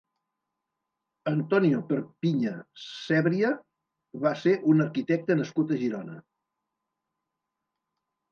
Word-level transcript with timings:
Antonio 1.31 1.81
Perpiña 1.89 2.53
Sebria 3.03 3.51
va 4.23 4.33
ser 4.45 4.53
un 4.73 4.83
arquitecte 4.87 5.37
nascut 5.41 5.75
a 5.75 5.77
Girona. 5.85 6.17